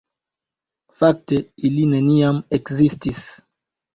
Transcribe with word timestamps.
Fakte, 1.01 1.39
ili 1.69 1.83
neniam 1.91 2.39
ekzistis. 2.59 3.23